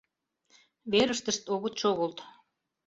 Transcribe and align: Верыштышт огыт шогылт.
Верыштышт 0.91 1.43
огыт 1.53 1.75
шогылт. 1.81 2.17